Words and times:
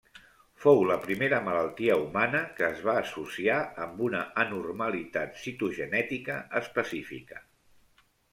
Fou 0.61 0.79
la 0.91 0.95
primera 1.01 1.41
malaltia 1.47 1.97
humana 2.05 2.41
que 2.59 2.65
es 2.67 2.81
va 2.87 2.95
associar 3.01 3.59
amb 3.85 4.01
una 4.09 4.23
anormalitat 4.45 5.39
citogenètica 5.43 6.41
específica. 6.63 7.41